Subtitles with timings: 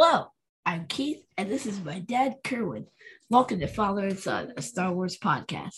[0.00, 0.28] Hello,
[0.64, 2.86] I'm Keith, and this is my dad, Kerwin.
[3.30, 5.74] Welcome to Father and Son, a Star Wars podcast.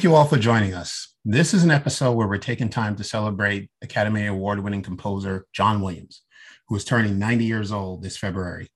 [0.00, 1.14] Thank you all for joining us.
[1.26, 5.82] This is an episode where we're taking time to celebrate Academy Award winning composer John
[5.82, 6.22] Williams,
[6.66, 8.70] who is turning 90 years old this February.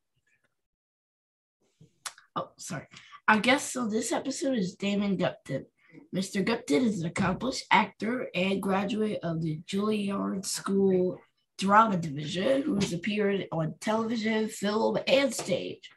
[2.36, 2.88] Oh, sorry.
[3.26, 5.64] Our guest on this episode is Damon Gupton.
[6.14, 6.44] Mr.
[6.44, 11.18] Gupton is an accomplished actor and graduate of the Juilliard School
[11.56, 15.88] Drama Division who has appeared on television, film, and stage.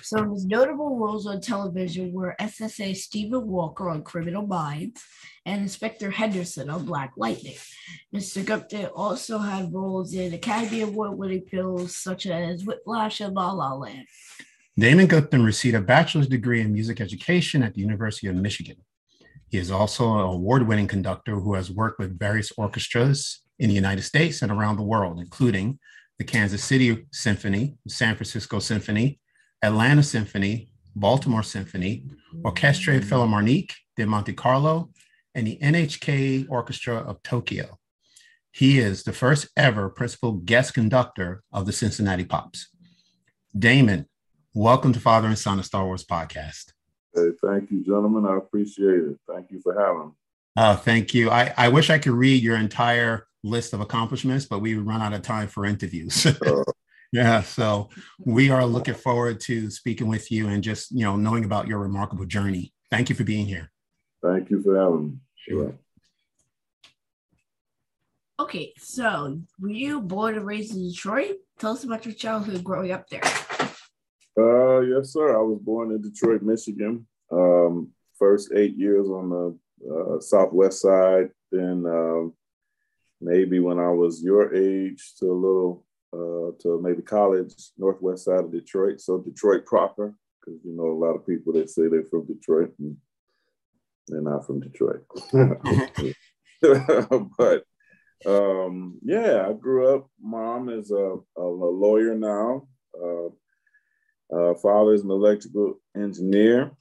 [0.00, 5.02] Some of his notable roles on television were SSA Stephen Walker on Criminal Minds
[5.44, 7.56] and Inspector Henderson on Black Lightning.
[8.14, 8.44] Mr.
[8.44, 13.74] Gupton also had roles in Academy Award winning films such as Whiplash and La La
[13.74, 14.06] Land.
[14.78, 18.76] Damon Gupton received a bachelor's degree in music education at the University of Michigan.
[19.48, 23.74] He is also an award winning conductor who has worked with various orchestras in the
[23.74, 25.78] United States and around the world, including
[26.18, 29.20] the Kansas City Symphony, San Francisco Symphony,
[29.62, 32.04] Atlanta Symphony, Baltimore Symphony,
[32.44, 34.90] Orchestre Philharmonique de Monte Carlo,
[35.34, 37.78] and the NHK Orchestra of Tokyo.
[38.50, 42.68] He is the first ever principal guest conductor of the Cincinnati Pops.
[43.56, 44.06] Damon,
[44.52, 46.72] welcome to Father and Son of Star Wars podcast.
[47.14, 48.26] Hey, thank you, gentlemen.
[48.26, 49.16] I appreciate it.
[49.28, 50.12] Thank you for having me.
[50.56, 51.30] Oh, thank you.
[51.30, 55.00] I, I wish I could read your entire list of accomplishments, but we would run
[55.00, 56.26] out of time for interviews.
[56.46, 56.64] uh,
[57.12, 57.90] yeah, so
[58.24, 61.78] we are looking forward to speaking with you and just you know knowing about your
[61.78, 62.72] remarkable journey.
[62.90, 63.70] Thank you for being here.
[64.22, 65.12] Thank you for having me.
[65.36, 65.74] Sure.
[68.40, 71.36] Okay, so were you born and raised in Detroit?
[71.58, 73.22] Tell us about your childhood growing up there.
[74.36, 75.36] Uh, yes, sir.
[75.36, 77.06] I was born in Detroit, Michigan.
[77.30, 79.58] Um, first eight years on the
[79.94, 81.30] uh, southwest side.
[81.50, 82.32] Then um,
[83.20, 85.84] maybe when I was your age to a little
[86.62, 89.00] to maybe college, northwest side of Detroit.
[89.00, 92.72] So Detroit proper, because you know a lot of people that say they're from Detroit
[92.78, 92.96] and
[94.08, 95.04] they're not from Detroit.
[97.38, 97.64] but
[98.26, 100.08] um, yeah, I grew up.
[100.20, 102.68] Mom is a, a, a lawyer now.
[102.94, 103.28] Uh,
[104.34, 106.72] uh, father is an electrical engineer,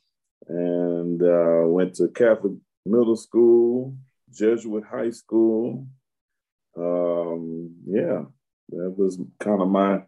[0.47, 2.53] and uh, went to Catholic
[2.85, 3.95] middle school,
[4.31, 5.87] Jesuit high school.
[6.77, 8.23] Um, yeah,
[8.71, 10.01] that was kind of my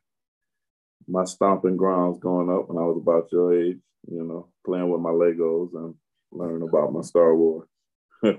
[1.08, 3.78] my stomping grounds growing up when I was about your age,
[4.10, 5.96] you know, playing with my Legos and
[6.32, 7.68] learning about my Star Wars.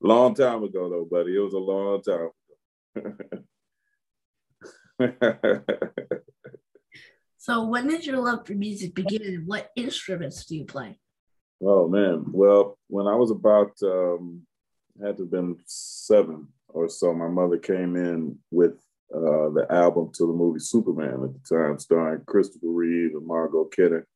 [0.00, 1.36] long time ago though, buddy.
[1.36, 2.30] It was a long time.
[7.36, 10.98] so when did your love for music begin and what instruments do you play?
[11.60, 12.24] Oh man.
[12.32, 14.46] Well, when I was about um
[15.02, 18.74] had to have been seven or so, my mother came in with
[19.14, 23.64] uh, the album to the movie Superman at the time, starring Christopher Reeve and Margot
[23.64, 24.06] Kidder.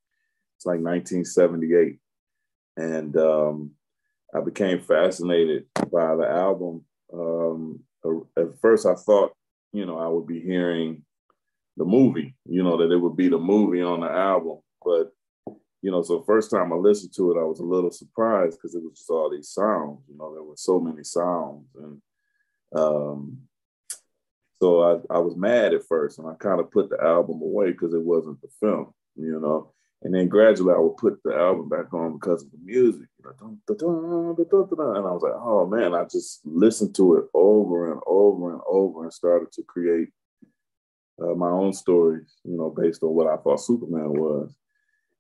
[0.57, 1.99] It's like 1978.
[2.77, 3.71] And um,
[4.35, 6.85] I became fascinated by the album.
[7.11, 7.81] Um,
[8.37, 9.33] at first, I thought,
[9.73, 11.03] you know, I would be hearing
[11.79, 14.59] the movie, you know, that it would be the movie on the album.
[14.85, 15.13] But,
[15.81, 18.75] you know, so first time I listened to it, I was a little surprised because
[18.75, 21.65] it was just all these sounds, you know, there were so many sounds.
[21.83, 22.03] And
[22.75, 23.39] um,
[24.61, 27.73] so I, I was mad at first and I kind of put the album away
[27.73, 29.73] because it wasn't the film, you know.
[30.03, 33.09] And then gradually I would put the album back on because of the music.
[33.23, 38.61] And I was like, oh man, I just listened to it over and over and
[38.69, 40.09] over and started to create
[41.23, 44.55] uh, my own stories, you know, based on what I thought Superman was.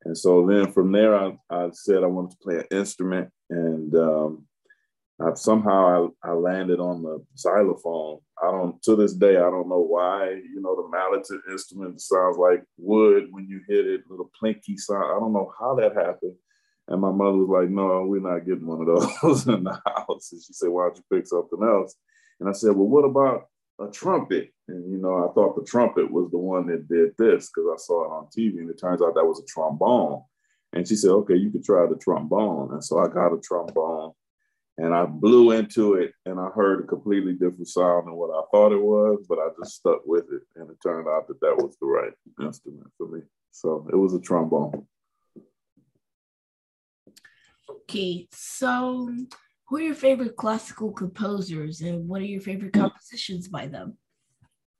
[0.04, 3.30] And so then from there, I, I said I wanted to play an instrument.
[3.50, 4.46] And um,
[5.22, 8.20] I, somehow I, I landed on the xylophone.
[8.42, 10.30] I don't to this day I don't know why.
[10.30, 15.04] You know, the mallet's instrument sounds like wood when you hit it, little plinky sound.
[15.04, 16.36] I don't know how that happened.
[16.88, 20.32] And my mother was like, "No, we're not getting one of those in the house."
[20.32, 21.94] And she said, "Why don't you pick something else?"
[22.40, 26.10] And I said, "Well, what about a trumpet?" And you know, I thought the trumpet
[26.10, 29.02] was the one that did this because I saw it on TV, and it turns
[29.02, 30.22] out that was a trombone.
[30.72, 34.12] And she said, "Okay, you could try the trombone." And so I got a trombone
[34.80, 38.40] and I blew into it and I heard a completely different sound than what I
[38.50, 40.40] thought it was, but I just stuck with it.
[40.56, 43.20] And it turned out that that was the right instrument for me.
[43.50, 44.86] So it was a trombone.
[47.68, 49.14] Okay, so
[49.66, 53.98] who are your favorite classical composers and what are your favorite compositions by them?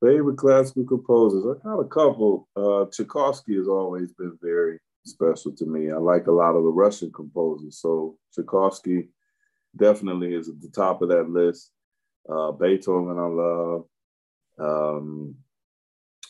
[0.03, 1.45] Favorite classical composers?
[1.45, 2.49] I got a couple.
[2.57, 5.91] Uh, Tchaikovsky has always been very special to me.
[5.91, 7.79] I like a lot of the Russian composers.
[7.79, 9.11] So Tchaikovsky
[9.77, 11.71] definitely is at the top of that list.
[12.29, 13.85] Uh, Beethoven, I love.
[14.59, 15.37] Um,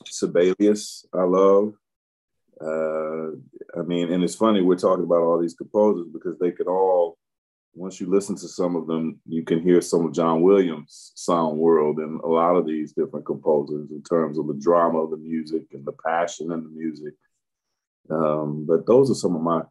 [0.06, 1.74] Sibelius, I love.
[2.60, 3.30] Uh,
[3.78, 7.16] I mean, and it's funny we're talking about all these composers because they could all,
[7.74, 11.58] once you listen to some of them, you can hear some of John Williams' sound
[11.58, 15.16] world and a lot of these different composers in terms of the drama of the
[15.16, 17.14] music and the passion in the music.
[18.10, 19.62] Um, but those are some of my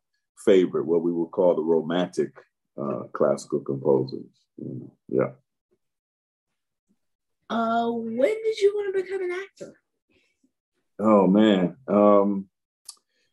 [0.46, 2.32] favorite, what we would call the romantic
[2.80, 4.26] uh, classical composers.
[4.58, 5.30] You know, yeah.
[7.50, 9.74] Uh, when did you want to become an actor?
[11.00, 11.76] Oh man.
[11.88, 12.48] Um,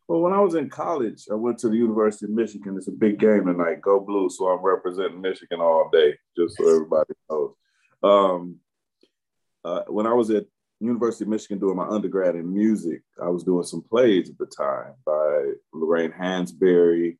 [0.07, 2.75] well, when I was in college, I went to the University of Michigan.
[2.77, 3.81] It's a big game tonight.
[3.81, 4.29] Go blue!
[4.29, 7.53] So I'm representing Michigan all day, just so everybody knows.
[8.01, 8.59] Um,
[9.65, 10.45] uh, when I was at
[10.79, 14.45] University of Michigan doing my undergrad in music, I was doing some plays at the
[14.45, 17.17] time by Lorraine Hansberry,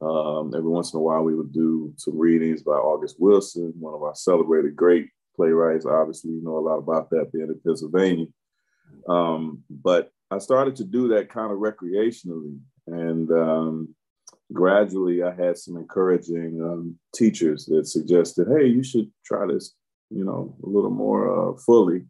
[0.00, 3.94] um, every once in a while, we would do some readings by August Wilson, one
[3.94, 5.84] of our celebrated great playwrights.
[5.86, 8.26] Obviously, you know a lot about that being in Pennsylvania.
[9.08, 12.58] Um, but I started to do that kind of recreationally.
[12.86, 13.94] And um,
[14.52, 19.74] gradually, I had some encouraging um, teachers that suggested, hey, you should try this,
[20.10, 22.06] you know, a little more uh, fully.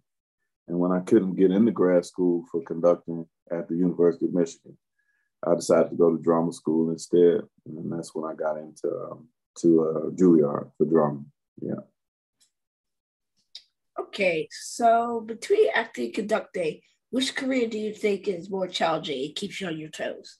[0.69, 4.79] And when I couldn't get into grad school for conducting at the University of Michigan,
[5.47, 9.29] I decided to go to drama school instead, and that's when I got into um,
[9.59, 11.25] to uh, Juilliard for drama.
[11.61, 11.81] Yeah.
[13.99, 19.25] Okay, so between acting and conducting, which career do you think is more challenging?
[19.25, 20.37] It keeps you on your toes.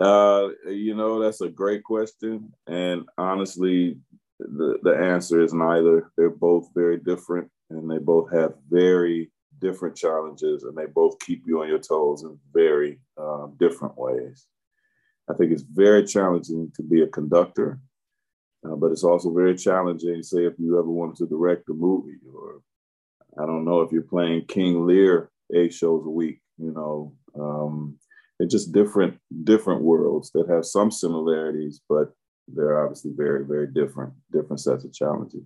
[0.00, 3.98] Uh, you know, that's a great question, and honestly,
[4.38, 6.10] the the answer is neither.
[6.16, 9.30] They're both very different, and they both have very
[9.62, 14.46] different challenges and they both keep you on your toes in very um, different ways.
[15.30, 17.80] I think it's very challenging to be a conductor,
[18.66, 22.18] uh, but it's also very challenging, say, if you ever wanted to direct a movie,
[22.34, 22.60] or
[23.40, 27.14] I don't know if you're playing King Lear eight shows a week, you know.
[27.38, 27.98] Um,
[28.38, 32.12] they're just different, different worlds that have some similarities, but
[32.48, 35.44] they're obviously very, very different, different sets of challenges.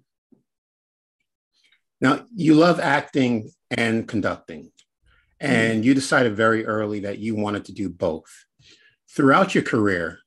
[2.01, 4.71] Now, you love acting and conducting,
[5.41, 8.31] and you decided very early that you wanted to do both.
[9.11, 10.19] Throughout your career,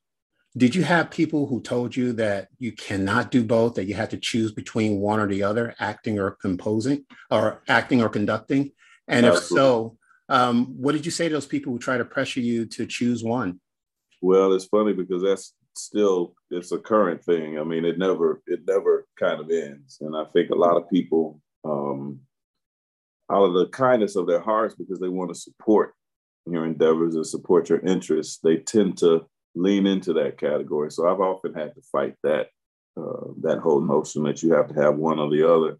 [0.56, 4.10] did you have people who told you that you cannot do both, that you had
[4.10, 8.72] to choose between one or the other, acting or composing, or acting or conducting?
[9.06, 9.96] And if so,
[10.28, 13.22] um, what did you say to those people who try to pressure you to choose
[13.22, 13.60] one?
[14.20, 17.58] Well, it's funny because that's still it's a current thing.
[17.58, 20.90] I mean, it never it never kind of ends, and I think a lot of
[20.90, 22.20] people um,
[23.30, 25.94] out of the kindness of their hearts because they want to support
[26.46, 30.90] your endeavors and support your interests, they tend to lean into that category.
[30.90, 32.48] So I've often had to fight that
[32.96, 35.78] uh, that whole notion that you have to have one or the other.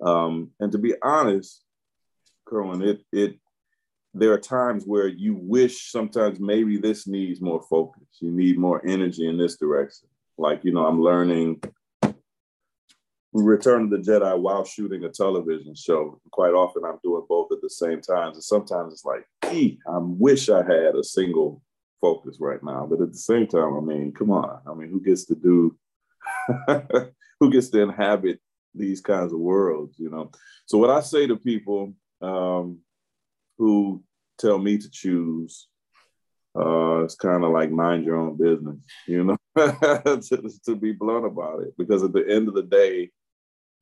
[0.00, 1.64] Um, and to be honest,
[2.46, 3.38] Kerwin, it it
[4.14, 8.04] there are times where you wish sometimes maybe this needs more focus.
[8.20, 10.08] You need more energy in this direction.
[10.36, 11.60] Like you know, I'm learning
[13.32, 16.20] Return of the Jedi while shooting a television show.
[16.30, 20.48] Quite often, I'm doing both at the same time, and sometimes it's like, I wish
[20.48, 21.62] I had a single
[22.00, 22.86] focus right now.
[22.88, 24.60] But at the same time, I mean, come on.
[24.66, 25.76] I mean, who gets to do?
[27.40, 28.40] who gets to inhabit
[28.74, 29.98] these kinds of worlds?
[29.98, 30.30] You know.
[30.66, 32.78] So what I say to people um,
[33.58, 34.02] who
[34.38, 35.68] tell me to choose
[36.58, 41.26] uh, it's kind of like mind your own business, you know, to, to, be blunt
[41.26, 41.74] about it.
[41.76, 43.10] Because at the end of the day,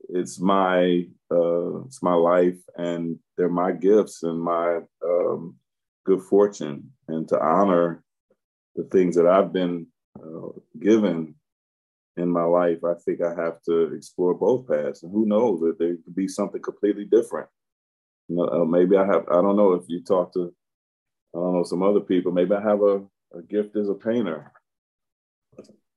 [0.08, 5.56] it's my uh, it's my life, and they're my gifts and my um,
[6.04, 8.02] good fortune, and to honor
[8.76, 9.86] the things that I've been
[10.18, 11.34] uh, given
[12.16, 15.02] in my life, I think I have to explore both paths.
[15.02, 17.48] And who knows that there could be something completely different.
[18.28, 19.28] You know, uh, maybe I have.
[19.28, 20.52] I don't know if you talk to,
[21.34, 22.32] I don't know some other people.
[22.32, 23.02] Maybe I have a,
[23.34, 24.52] a gift as a painter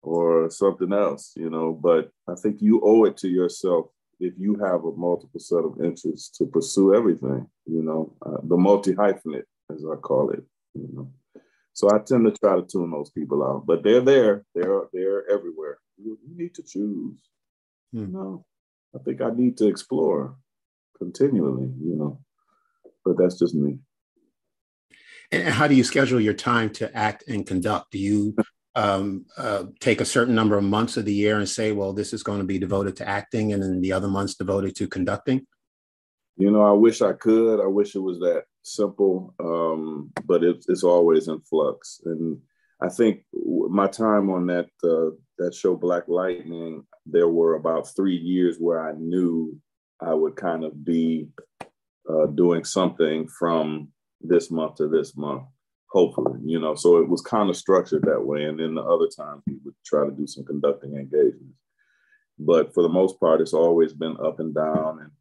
[0.02, 1.34] or something else.
[1.36, 3.88] You know, but I think you owe it to yourself
[4.20, 8.58] if you have a multiple set of interests to pursue everything, you know, uh, the
[8.58, 11.12] multi hyphenate, as I call it, you know.
[11.74, 15.30] So I tend to try to tune those people out, but they're there, they're they're
[15.30, 17.18] everywhere, You need to choose.
[17.94, 18.12] Hmm.
[18.12, 18.46] No,
[18.94, 20.36] I think I need to explore
[20.98, 22.20] continually, you know,
[23.06, 23.80] but that's just me.
[25.32, 27.92] And how do you schedule your time to act and conduct?
[27.92, 28.36] Do you
[28.80, 32.14] um, uh, take a certain number of months of the year and say, well, this
[32.14, 35.46] is going to be devoted to acting and then the other months devoted to conducting?
[36.38, 37.60] You know, I wish I could.
[37.60, 42.00] I wish it was that simple, um, but it's, it's always in flux.
[42.06, 42.40] And
[42.82, 48.16] I think my time on that uh, that show Black Lightning, there were about three
[48.16, 49.60] years where I knew
[50.02, 51.28] I would kind of be
[52.10, 53.90] uh, doing something from
[54.22, 55.44] this month to this month,
[55.90, 56.76] hopefully, you know.
[56.76, 58.44] So it was kind of structured that way.
[58.44, 61.58] And then the other times we would try to do some conducting engagements.
[62.38, 65.00] But for the most part, it's always been up and down.
[65.02, 65.12] And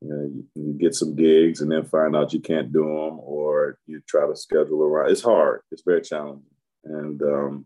[0.00, 3.18] you, know, you, you get some gigs and then find out you can't do them,
[3.20, 5.10] or you try to schedule around.
[5.10, 5.62] It's hard.
[5.70, 6.44] It's very challenging.
[6.84, 7.64] And um,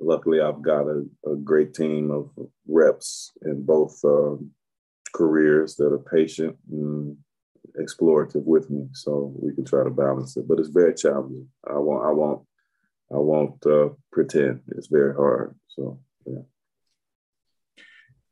[0.00, 2.30] luckily, I've got a, a, great team of
[2.68, 4.52] reps in both um,
[5.12, 7.16] careers that are patient and
[7.80, 10.46] explorative with me, so we can try to balance it.
[10.46, 11.48] But it's very challenging.
[11.68, 12.04] I won't.
[12.04, 12.42] I won't.
[13.12, 14.62] I won't uh, pretend.
[14.68, 15.54] It's very hard.
[15.68, 16.42] So yeah.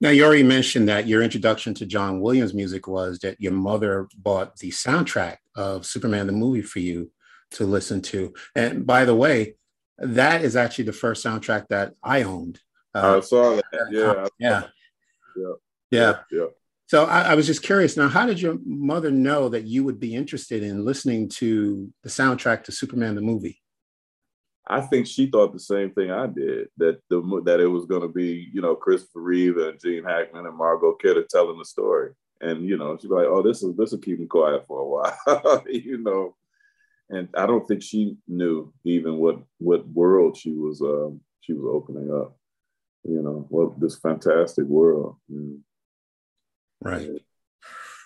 [0.01, 4.09] Now, you already mentioned that your introduction to John Williams music was that your mother
[4.17, 7.13] bought the soundtrack of Superman the movie for you
[7.53, 8.35] to listen to.
[8.57, 9.55] And by the way,
[9.99, 12.59] that is actually the first soundtrack that I owned.
[12.93, 13.65] Uh, I saw that.
[13.93, 14.27] Yeah.
[14.41, 14.65] Yeah.
[15.37, 15.53] Yeah.
[15.93, 16.19] Yeah.
[16.33, 16.47] yeah.
[16.93, 17.97] So I, I, was just curious.
[17.97, 22.11] Now, how did your mother know that you would be interested in listening to the
[22.11, 23.63] soundtrack to Superman the movie?
[24.67, 28.03] I think she thought the same thing I did that the that it was going
[28.03, 32.11] to be you know Christopher Reeve and Gene Hackman and Margot Kidder telling the story,
[32.43, 34.87] and you know she's like, oh, this is this will keep me quiet for a
[34.87, 36.37] while, you know
[37.09, 41.65] and I don't think she knew even what what world she was um, she was
[41.75, 42.37] opening up.
[43.05, 45.17] You know, what this fantastic world.
[46.85, 47.11] Right.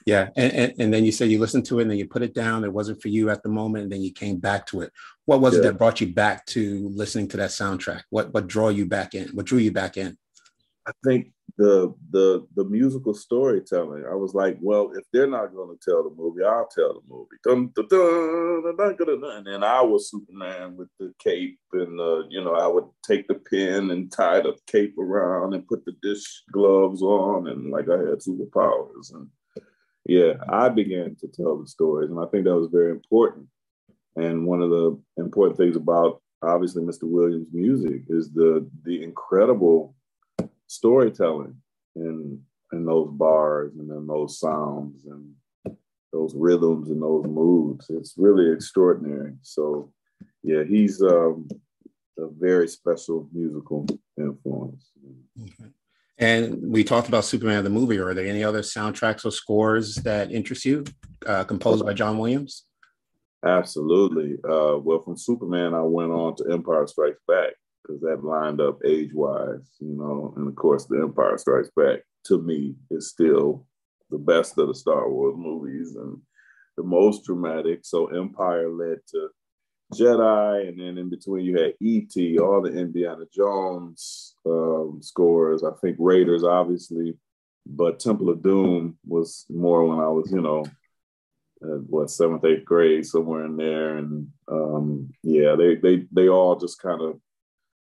[0.06, 2.22] Yeah, and, and, and then you said you listened to it and then you put
[2.22, 2.62] it down.
[2.62, 4.92] It wasn't for you at the moment, and then you came back to it.
[5.24, 5.60] What was yeah.
[5.60, 8.02] it that brought you back to listening to that soundtrack?
[8.10, 9.28] What what draw you back in?
[9.30, 10.16] What drew you back in?
[10.86, 14.04] I think the the the musical storytelling.
[14.10, 17.00] I was like, well, if they're not going to tell the movie, I'll tell the
[17.08, 17.36] movie.
[17.44, 22.54] Dun, dun, dun, and then I was Superman with the cape, and uh, you know,
[22.54, 27.02] I would take the pin and tie the cape around and put the dish gloves
[27.02, 29.14] on, and like I had superpowers.
[29.14, 29.28] And
[30.04, 33.46] yeah, I began to tell the stories, and I think that was very important.
[34.16, 37.04] And one of the important things about obviously Mr.
[37.04, 39.94] Williams' music is the the incredible
[40.66, 41.56] storytelling
[41.94, 42.40] in
[42.72, 45.32] in those bars and in those sounds and
[46.12, 47.86] those rhythms and those moods.
[47.90, 49.34] It's really extraordinary.
[49.42, 49.92] So
[50.42, 51.48] yeah, he's um,
[52.18, 53.86] a very special musical
[54.18, 54.90] influence.
[55.40, 55.70] Okay.
[56.18, 57.98] And we talked about Superman the movie.
[57.98, 60.84] Are there any other soundtracks or scores that interest you,
[61.26, 62.64] uh, composed by John Williams?
[63.44, 64.36] Absolutely.
[64.42, 67.52] Uh, well, from Superman, I went on to Empire Strikes Back,
[67.86, 70.34] because that lined up age wise, you know.
[70.36, 73.66] And of course, The Empire Strikes Back to me is still
[74.10, 76.20] the best of the Star Wars movies and
[76.76, 77.80] the most dramatic.
[77.82, 79.28] So Empire led to
[79.94, 85.62] Jedi, and then in between you had E.T., all the Indiana Jones um, scores.
[85.62, 87.16] I think Raiders, obviously,
[87.64, 90.64] but Temple of Doom was more when I was, you know,
[91.60, 96.80] what seventh, eighth grade, somewhere in there, and um, yeah, they they they all just
[96.80, 97.20] kind of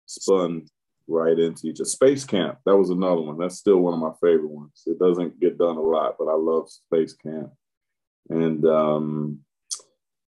[0.06, 0.66] spun
[1.08, 1.86] right into each other.
[1.86, 3.38] Space Camp, that was another one.
[3.38, 4.84] That's still one of my favorite ones.
[4.86, 7.52] It doesn't get done a lot, but I love Space Camp.
[8.30, 9.40] And um,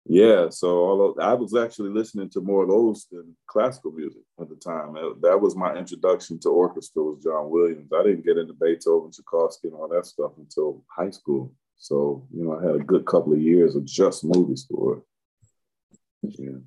[0.05, 4.47] yeah, so although I was actually listening to more of those than classical music at
[4.49, 4.95] the time.
[5.21, 7.91] That was my introduction to orchestra was John Williams.
[7.93, 11.51] I didn't get into Beethoven, Tchaikovsky, and all that stuff until high school.
[11.77, 15.03] So, you know, I had a good couple of years of just movie score.
[16.21, 16.59] Yeah.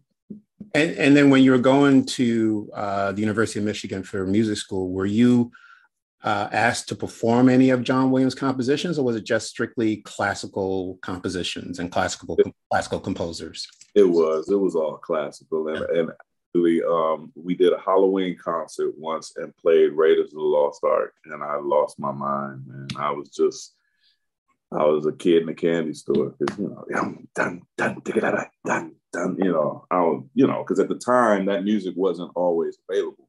[0.75, 4.57] And, and then when you were going to uh, the University of Michigan for music
[4.57, 5.51] school, were you
[6.23, 10.99] uh, asked to perform any of John Williams' compositions, or was it just strictly classical
[11.03, 13.67] compositions and classical it, classical composers?
[13.95, 14.51] It was.
[14.51, 16.01] It was all classical, and, yeah.
[16.01, 20.85] and actually, um, we did a Halloween concert once and played Raiders of the Lost
[20.85, 23.75] Ark, and I lost my mind, and I was just
[24.73, 28.47] I was a kid in a candy store because you know, dun, dun, dun, dun,
[28.65, 32.31] dun, Um, you know, I was, you know, because at the time that music wasn't
[32.37, 33.29] always available,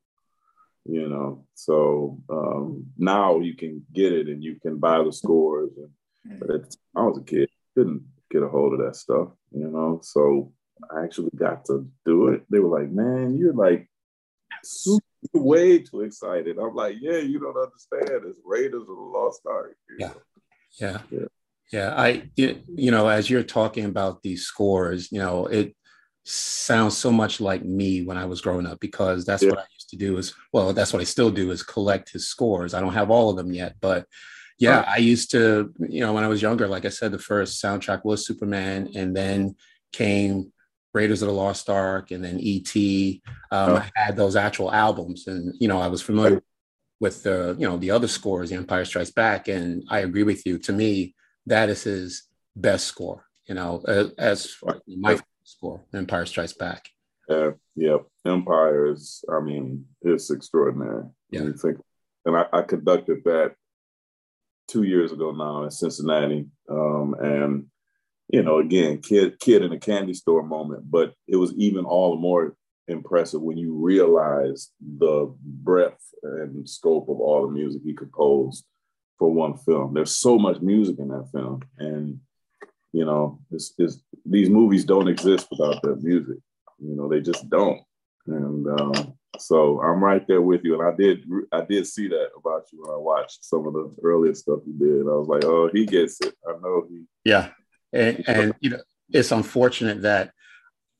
[0.86, 1.46] you know.
[1.56, 5.72] So um, now you can get it and you can buy the scores.
[5.78, 6.56] And, but mm.
[6.56, 10.02] at, I was a kid, couldn't get a hold of that stuff, you know.
[10.04, 10.54] So
[10.96, 12.44] I actually got to do it.
[12.50, 13.90] They were like, "Man, you're like
[14.64, 16.58] super way too excited.
[16.58, 18.26] I'm like, yeah, you don't understand.
[18.28, 19.76] It's Raiders of the Lost Ark.
[19.98, 20.14] Yeah.
[20.80, 21.02] yeah.
[21.10, 21.26] yeah.
[21.72, 21.94] Yeah.
[21.96, 25.76] I, it, you know, as you're talking about these scores, you know, it
[26.26, 29.50] sounds so much like me when I was growing up because that's yeah.
[29.50, 32.28] what I used to do is, well, that's what I still do is collect his
[32.28, 32.74] scores.
[32.74, 34.06] I don't have all of them yet, but
[34.60, 37.64] yeah, I used to, you know, when I was younger, like I said, the first
[37.64, 39.56] soundtrack was Superman and then
[39.92, 40.52] came
[40.94, 43.22] Raiders of the Lost Ark and then E.T.
[43.52, 43.76] Um, oh.
[43.78, 46.44] I had those actual albums, and you know I was familiar
[47.00, 50.46] with the you know the other scores, The Empire Strikes Back, and I agree with
[50.46, 50.58] you.
[50.60, 53.26] To me, that is his best score.
[53.46, 54.56] You know, as, as
[54.88, 56.90] my score, Empire Strikes Back.
[57.28, 59.24] Yeah, yeah, Empire is.
[59.32, 61.06] I mean, it's extraordinary.
[61.30, 61.50] Yeah,
[62.26, 63.56] and I, I conducted that
[64.68, 67.66] two years ago now in Cincinnati, um, and
[68.30, 72.12] you know, again, kid kid in a candy store moment, but it was even all
[72.12, 72.56] the more
[72.88, 78.66] impressive when you realize the breadth and scope of all the music he composed
[79.22, 79.94] for one film.
[79.94, 82.20] There's so much music in that film, and
[82.92, 86.38] you know, it's, it's, these movies don't exist without that music.
[86.80, 87.80] You know, they just don't.
[88.26, 90.74] And um, so I'm right there with you.
[90.74, 93.96] And I did I did see that about you when I watched some of the
[94.04, 95.02] earlier stuff you did.
[95.02, 96.34] I was like, oh, he gets it.
[96.48, 97.04] I know he.
[97.24, 97.50] Yeah,
[97.94, 100.32] and, and you know, it's unfortunate that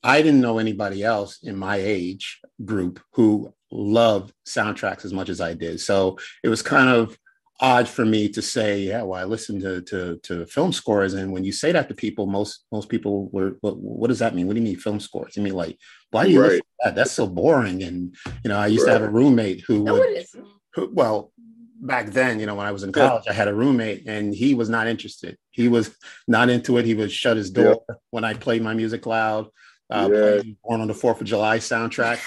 [0.04, 5.42] I didn't know anybody else in my age group who loved soundtracks as much as
[5.42, 5.80] I did.
[5.80, 7.18] So it was kind of
[7.62, 11.14] odd for me to say, yeah, well, I listen to, to, to film scores.
[11.14, 14.34] And when you say that to people, most, most people were, what, what does that
[14.34, 14.48] mean?
[14.48, 15.38] What do you mean film scores?
[15.38, 15.78] You mean like,
[16.10, 16.48] why do you right.
[16.48, 16.96] listen to that?
[16.96, 17.84] That's so boring.
[17.84, 18.94] And, you know, I used right.
[18.94, 20.26] to have a roommate who, no, would,
[20.74, 21.32] who, well,
[21.80, 23.32] back then, you know, when I was in college, yeah.
[23.32, 25.38] I had a roommate and he was not interested.
[25.52, 25.96] He was
[26.28, 26.86] not into it.
[26.86, 27.96] He would shut his door yeah.
[28.10, 29.48] when I played my music loud.
[29.90, 30.42] Uh, yeah.
[30.64, 32.20] Born on the Fourth of July soundtrack.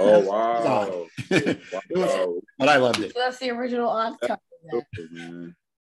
[0.00, 1.06] Oh wow!
[1.30, 2.40] wow.
[2.58, 3.12] but I loved it.
[3.12, 4.16] So that's the original on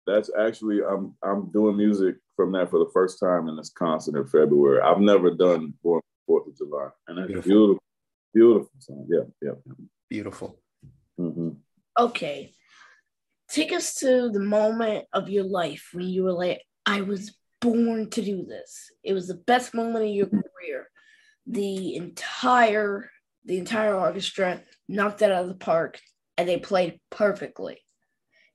[0.08, 4.20] That's actually I'm I'm doing music from that for the first time in this concert
[4.20, 4.82] in February.
[4.82, 7.84] I've never done Born Fourth of July, and that's beautiful, beautiful,
[8.34, 9.08] beautiful song.
[9.10, 9.76] Yeah, yeah,
[10.10, 10.60] beautiful.
[11.20, 11.50] Mm-hmm.
[12.00, 12.54] Okay,
[13.50, 18.10] take us to the moment of your life when you were like, I was born
[18.12, 18.92] to do this.
[19.04, 20.90] It was the best moment of your career.
[21.46, 23.10] The entire
[23.46, 26.00] the entire orchestra knocked it out of the park
[26.38, 27.80] and they played perfectly.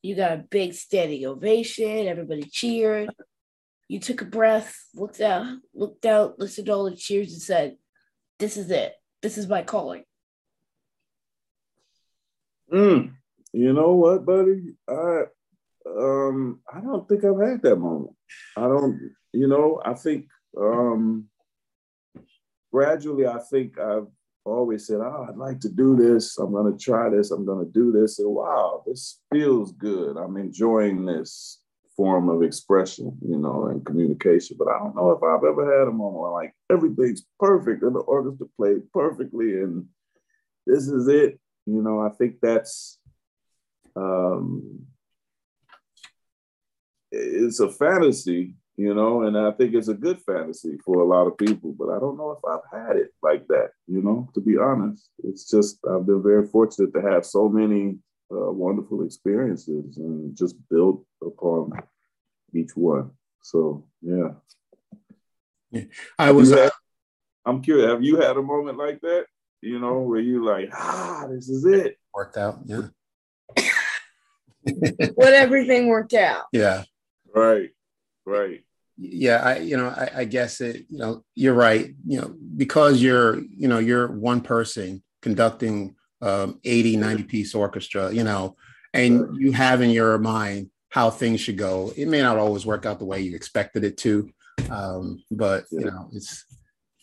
[0.02, 3.10] You got a big standing ovation, everybody cheered.
[3.88, 7.76] You took a breath, looked out, looked out, listened to all the cheers, and said,
[8.38, 8.94] This is it.
[9.22, 10.04] This is my calling.
[12.72, 13.12] Mm.
[13.52, 14.74] You know what, buddy?
[14.88, 15.22] I
[15.86, 18.16] um I don't think I've had that moment.
[18.56, 20.26] I don't, you know, I think
[20.58, 21.28] um
[22.72, 24.08] gradually I think I've
[24.44, 26.38] always said, Oh, I'd like to do this.
[26.38, 28.18] I'm gonna try this, I'm gonna do this.
[28.18, 30.16] And wow, this feels good.
[30.16, 31.60] I'm enjoying this
[31.96, 34.56] form of expression, you know, and communication.
[34.58, 37.94] But I don't know if I've ever had a moment where like everything's perfect and
[37.94, 39.86] the orchestra played perfectly and
[40.66, 41.38] this is it.
[41.66, 42.98] You know, I think that's
[43.96, 44.86] um,
[47.10, 51.26] it's a fantasy, you know, and I think it's a good fantasy for a lot
[51.26, 54.40] of people, but I don't know if I've had it like that, you know, to
[54.40, 55.08] be honest.
[55.22, 57.98] It's just, I've been very fortunate to have so many
[58.32, 61.72] uh, wonderful experiences and just build upon
[62.52, 63.10] each one.
[63.42, 64.32] So, yeah.
[66.18, 66.72] I was, had,
[67.44, 69.26] I'm curious, have you had a moment like that,
[69.60, 71.96] you know, where you like, ah, this is it?
[72.12, 72.88] Worked out, yeah.
[75.14, 76.46] what everything worked out.
[76.52, 76.84] Yeah.
[77.34, 77.70] Right.
[78.26, 78.64] Right.
[78.96, 81.92] Yeah, I you know I, I, guess it you know you're right.
[82.06, 88.12] You know because you're you know you're one person conducting um 80 90 piece orchestra
[88.12, 88.56] you know
[88.92, 91.92] and you have in your mind how things should go.
[91.96, 94.30] It may not always work out the way you expected it to
[94.70, 96.44] um but you know it's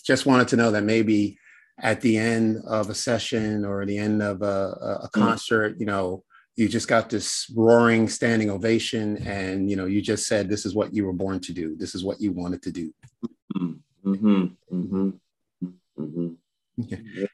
[0.03, 1.37] just wanted to know that maybe
[1.79, 5.11] at the end of a session or the end of a, a mm.
[5.11, 6.23] concert you know
[6.55, 10.75] you just got this roaring standing ovation and you know you just said this is
[10.75, 12.93] what you were born to do this is what you wanted to do
[13.55, 14.09] mm-hmm.
[14.09, 15.09] Mm-hmm.
[15.99, 16.27] Mm-hmm.
[16.81, 17.27] Okay.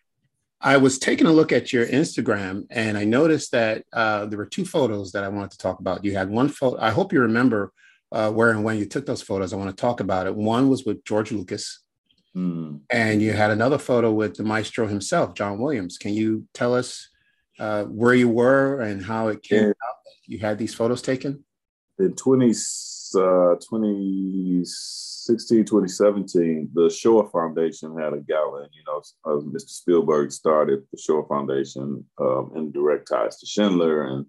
[0.62, 4.46] i was taking a look at your instagram and i noticed that uh, there were
[4.46, 7.22] two photos that i wanted to talk about you had one photo i hope you
[7.22, 7.72] remember
[8.12, 10.70] uh, where and when you took those photos i want to talk about it one
[10.70, 11.82] was with george lucas
[12.36, 12.80] mm.
[12.90, 17.10] and you had another photo with the maestro himself john williams can you tell us
[17.60, 19.70] uh, where you were and how it came yeah.
[19.70, 21.44] out you had these photos taken?
[22.00, 29.02] In 20, uh, 2016, 2016, 2017, the Shoah Foundation had a gala, and you know,
[29.26, 29.70] uh, Mr.
[29.70, 34.26] Spielberg started the Shoah Foundation um, in direct ties to Schindler, and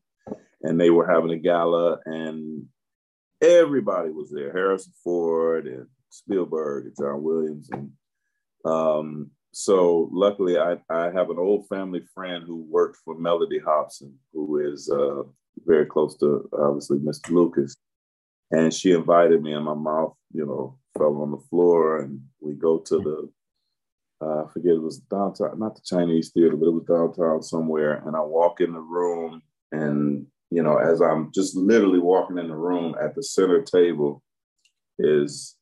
[0.63, 2.65] and they were having a gala, and
[3.41, 7.93] everybody was there: Harrison Ford and Spielberg and John Williams, and
[8.65, 14.15] um, so luckily, I, I have an old family friend who worked for Mellody Hobson,
[14.33, 15.23] who is uh,
[15.67, 17.31] very close to obviously Mr.
[17.31, 17.77] Lucas,
[18.51, 22.55] and she invited me, and my mouth, you know, fell on the floor, and we
[22.55, 23.31] go to the
[24.21, 28.03] uh, I forget it was downtown, not the Chinese theater, but it was downtown somewhere.
[28.05, 32.49] And I walk in the room, and you know, as I'm just literally walking in
[32.49, 34.23] the room at the center table
[34.99, 35.58] is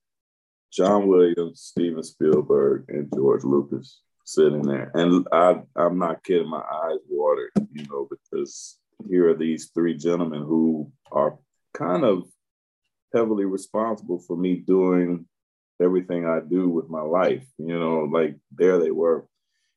[0.76, 4.90] John Williams, Steven Spielberg, and George Lucas sitting there.
[4.94, 9.96] And I, I'm not kidding, my eyes watered, you know, because here are these three
[9.96, 11.38] gentlemen who are
[11.72, 12.24] kind of
[13.14, 15.26] heavily responsible for me doing
[15.80, 19.26] everything I do with my life, you know, like there they were.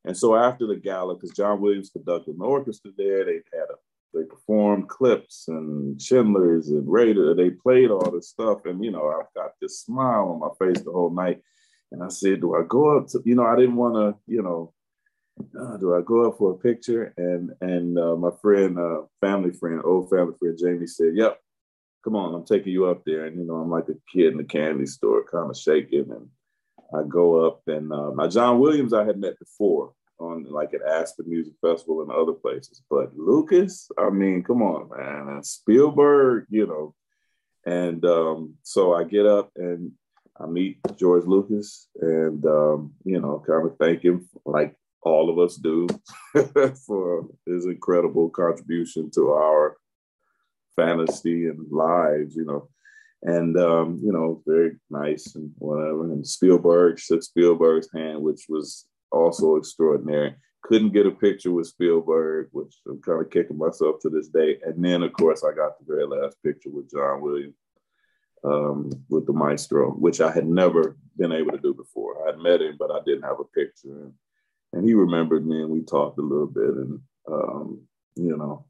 [0.06, 3.78] And so after the gala, because John Williams conducted an orchestra there, they had a
[4.14, 7.34] they performed clips and Schindlers and Raider.
[7.34, 10.84] They played all this stuff, and you know, I've got this smile on my face
[10.84, 11.42] the whole night.
[11.92, 14.20] And I said, "Do I go up to?" You know, I didn't want to.
[14.32, 14.74] You know,
[15.60, 17.14] uh, do I go up for a picture?
[17.18, 21.40] And and uh, my friend, uh, family friend, old family friend Jamie said, "Yep,
[22.04, 24.38] come on, I'm taking you up there." And you know, I'm like a kid in
[24.38, 26.30] the candy store, kind of shaking, and
[26.94, 27.62] I go up.
[27.68, 32.02] And uh, now John Williams, I had met before on like at Aspen Music Festival
[32.02, 32.84] and other places.
[32.90, 35.36] But Lucas, I mean, come on, man.
[35.36, 36.96] And Spielberg, you know.
[37.66, 39.92] And um, so I get up and
[40.40, 45.40] I meet George Lucas and, um, you know, kind of thank him like all of
[45.40, 45.88] us do
[46.88, 49.78] for his incredible contribution to our
[50.76, 52.70] fantasy and lives, you know.
[53.22, 56.06] And, um, you know, very nice and whatever.
[56.06, 58.86] And Spielberg shook Spielberg's hand, which was
[59.20, 60.36] also extraordinary.
[60.64, 64.58] Couldn't get a picture with Spielberg, which I'm kind of kicking myself to this day.
[64.66, 67.56] And then, of course, I got the very last picture with John Williams
[68.44, 72.24] um, with the maestro, which I had never been able to do before.
[72.24, 74.04] I had met him, but I didn't have a picture.
[74.04, 74.14] And,
[74.74, 76.70] and he remembered me, and we talked a little bit.
[76.70, 77.00] And,
[77.32, 77.82] um,
[78.16, 78.66] you know,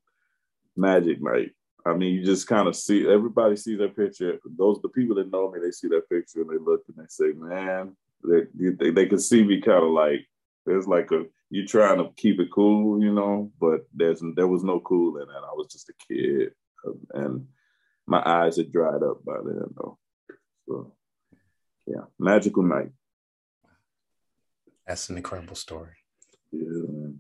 [0.76, 1.52] Magic Night.
[1.86, 4.38] I mean, you just kind of see everybody sees that picture.
[4.58, 7.08] Those the people that know me, they see that picture and they look and they
[7.08, 10.28] say, "Man, they, they, they could see me kind of like
[10.66, 14.64] there's like a you trying to keep it cool, you know, but there's there was
[14.64, 15.30] no cool in it.
[15.30, 16.52] I was just a kid,
[16.86, 17.48] um, and
[18.06, 19.98] my eyes had dried up by then, though.
[20.68, 20.94] So,
[21.88, 22.92] yeah, magical night.
[24.88, 25.96] That's an incredible story.
[26.52, 26.62] Yeah.
[26.88, 27.20] Man.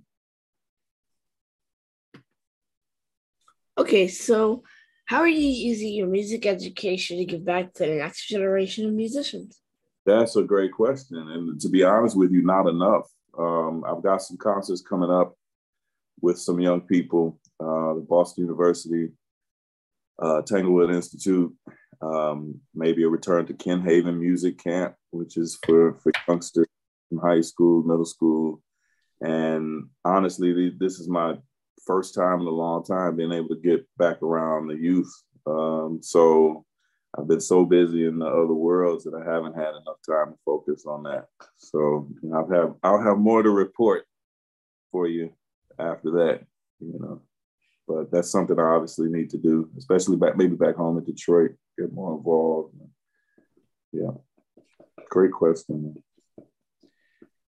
[3.77, 4.63] Okay, so
[5.05, 8.93] how are you using your music education to give back to the next generation of
[8.93, 9.61] musicians?
[10.05, 11.17] That's a great question.
[11.17, 13.07] And to be honest with you, not enough.
[13.39, 15.35] Um, I've got some concerts coming up
[16.21, 19.11] with some young people, uh, the Boston University,
[20.21, 21.53] uh, Tanglewood Institute,
[22.01, 26.67] um, maybe a return to Ken Haven Music Camp, which is for, for youngsters
[27.07, 28.61] from high school, middle school.
[29.21, 31.35] And honestly, this is my
[31.85, 35.11] first time in a long time being able to get back around the youth.
[35.47, 36.65] Um, so
[37.17, 40.39] I've been so busy in the other worlds that I haven't had enough time to
[40.45, 41.25] focus on that.
[41.57, 44.05] So I'll have I'll have more to report
[44.91, 45.33] for you
[45.79, 46.41] after that,
[46.79, 47.21] you know.
[47.87, 51.55] But that's something I obviously need to do, especially back maybe back home in Detroit,
[51.77, 52.75] get more involved.
[53.91, 54.11] Yeah.
[55.09, 55.95] Great question.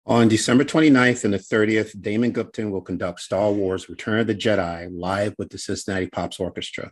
[0.07, 4.33] On December 29th and the 30th, Damon Gupton will conduct Star Wars Return of the
[4.33, 6.91] Jedi live with the Cincinnati Pops Orchestra.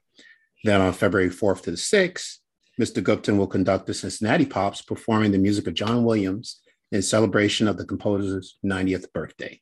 [0.64, 2.38] Then on February 4th to the 6th,
[2.80, 3.04] Mr.
[3.04, 6.62] Gupton will conduct the Cincinnati Pops performing the music of John Williams
[6.92, 9.60] in celebration of the composer's 90th birthday.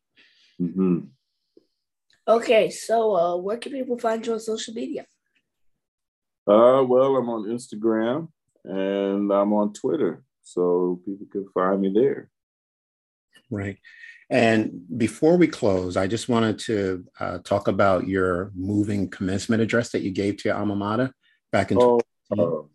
[0.62, 0.99] Mm-hmm.
[2.27, 5.06] Okay, so uh, where can people find you on social media?
[6.45, 8.30] Uh, well, I'm on Instagram
[8.63, 12.30] and I'm on Twitter, so people can find me there.
[13.49, 13.77] Right.
[14.30, 19.91] And before we close, I just wanted to uh, talk about your moving commencement address
[19.91, 21.13] that you gave to your alma mater
[21.51, 21.77] back in.
[21.80, 22.01] Oh,
[22.38, 22.67] uh,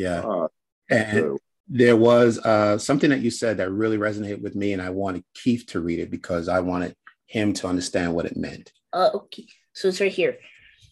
[0.00, 0.20] yeah.
[0.20, 0.48] Uh,
[0.88, 4.90] and there was uh, something that you said that really resonated with me, and I
[4.90, 8.72] wanted Keith to read it because I wanted him to understand what it meant.
[8.94, 9.46] Uh, okay.
[9.74, 10.38] So it's right here.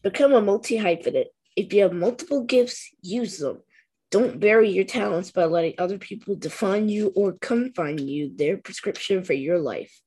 [0.03, 1.33] Become a multi hyphenate.
[1.57, 3.63] If you have multiple gifts, use them.
[4.11, 9.25] Don't bury your talents by letting other people define you or confine you, their prescription
[9.25, 10.01] for your life.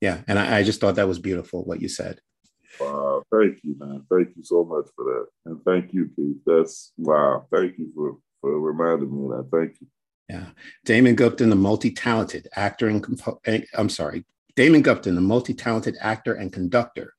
[0.00, 0.22] Yeah.
[0.28, 2.20] And I, I just thought that was beautiful what you said.
[2.80, 4.04] Wow, thank you, man.
[4.10, 5.26] Thank you so much for that.
[5.46, 6.38] And thank you, Keith.
[6.44, 7.46] That's wow.
[7.52, 9.56] Thank you for, for reminding me of that.
[9.56, 9.86] Thank you.
[10.28, 10.46] Yeah.
[10.84, 14.24] Damon Gupton, the multi-talented actor and compo- eh, I'm sorry,
[14.56, 17.14] Damon Gupton, the multi-talented actor and conductor.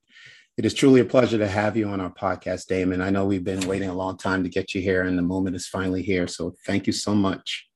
[0.58, 3.02] It is truly a pleasure to have you on our podcast, Damon.
[3.02, 5.56] I know we've been waiting a long time to get you here, and the moment
[5.56, 6.28] is finally here.
[6.28, 7.68] So thank you so much.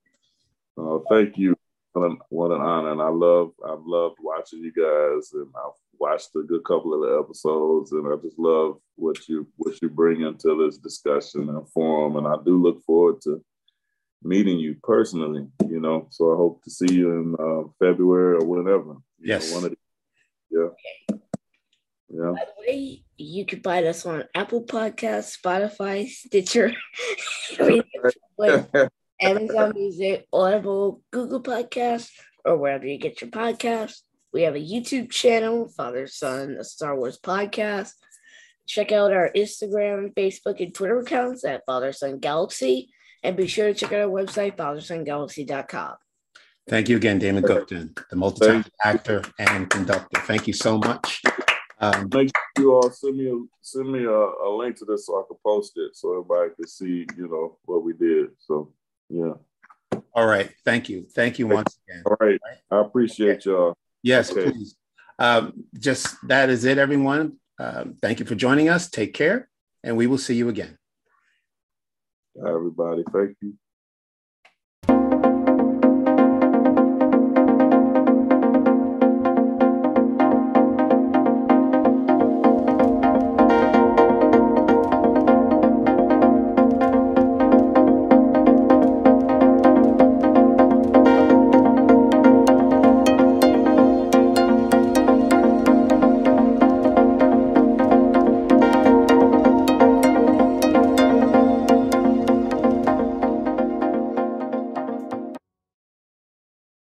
[0.78, 1.56] Oh, thank you.
[1.92, 5.74] What an, what an honor, and I love I've loved watching you guys, and I've
[6.00, 9.90] watched a good couple of the episodes, and I just love what you what you
[9.90, 13.44] bring into this discussion and forum, and I do look forward to
[14.24, 15.48] meeting you personally.
[15.68, 18.96] You know, so I hope to see you in uh, February or whenever.
[19.20, 19.50] Yes.
[19.50, 19.78] Know, one of the,
[20.52, 21.18] yeah.
[22.12, 22.32] Yeah.
[22.32, 26.74] By the way, you can find us on Apple Podcasts, Spotify, Stitcher,
[29.22, 32.10] Amazon Music, Audible, Google Podcasts,
[32.46, 34.02] or wherever you get your podcasts.
[34.32, 37.94] We have a YouTube channel, Father Son, a Star Wars podcast.
[38.68, 42.92] Check out our Instagram, Facebook, and Twitter accounts at Father Son Galaxy.
[43.24, 45.96] And be sure to check out our website, fathersongalaxy.com.
[46.68, 50.22] Thank you again, Damon Gupton, the multi-talented actor and conductor.
[50.22, 51.24] Thank you so much.
[51.80, 55.08] Um, Make sure you all send me a, send me a, a, link to this
[55.08, 58.28] so I can post it so everybody can see, you know, what we did.
[58.38, 58.72] So
[59.10, 59.34] yeah.
[60.14, 60.52] All right.
[60.64, 61.08] Thank you.
[61.16, 62.04] Thank you once again.
[62.06, 62.40] All right.
[62.70, 63.50] I appreciate okay.
[63.50, 63.76] y'all.
[64.04, 64.52] Yes, okay.
[64.52, 64.76] please.
[65.18, 67.38] Um, just that is it, everyone.
[67.60, 68.90] Um, thank you for joining us.
[68.90, 69.50] Take care,
[69.84, 70.78] and we will see you again.
[72.38, 73.56] Everybody, thank you.